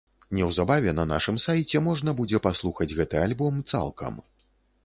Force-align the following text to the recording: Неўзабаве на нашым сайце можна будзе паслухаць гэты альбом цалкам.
Неўзабаве 0.35 0.93
на 0.99 1.05
нашым 1.11 1.37
сайце 1.43 1.81
можна 1.89 2.15
будзе 2.21 2.41
паслухаць 2.49 2.91
гэты 3.01 3.23
альбом 3.27 3.61
цалкам. 3.75 4.19